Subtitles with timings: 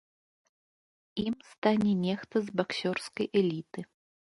[1.25, 3.91] Ім стане нехта з баксёрскай эліты.